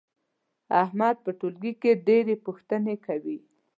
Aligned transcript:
احمد 0.83 1.15
په 1.25 1.31
ټولګي 1.39 1.73
کې 1.81 1.91
ډېر 2.07 2.25
پوښتنې 2.45 2.95
کوي. 3.05 3.37